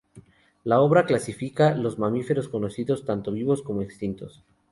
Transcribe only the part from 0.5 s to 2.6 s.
La obra clasifica todos los mamíferos